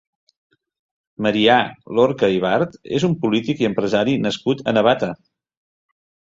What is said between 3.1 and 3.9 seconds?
un polític i